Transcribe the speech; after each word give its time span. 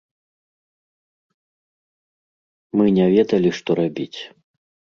Мы 2.81 2.89
не 2.99 3.05
ведалі 3.15 3.49
што 3.61 3.69
рабіць. 3.85 4.19